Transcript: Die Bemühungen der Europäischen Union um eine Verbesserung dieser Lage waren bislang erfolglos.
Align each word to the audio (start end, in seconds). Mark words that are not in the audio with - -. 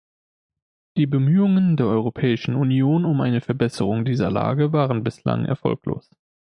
Die 0.97 1.05
Bemühungen 1.05 1.77
der 1.77 1.85
Europäischen 1.85 2.55
Union 2.55 3.05
um 3.05 3.21
eine 3.21 3.39
Verbesserung 3.39 4.03
dieser 4.03 4.31
Lage 4.31 4.73
waren 4.73 5.03
bislang 5.03 5.45
erfolglos. 5.45 6.09